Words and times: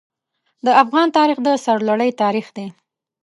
د 0.65 0.67
افغان 0.83 1.07
تاریخ 1.17 1.37
د 1.43 1.47
سرلوړۍ 1.65 2.11
تاریخ 2.23 2.47
دی. 2.57 2.67